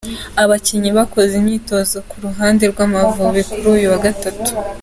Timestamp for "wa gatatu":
3.91-4.51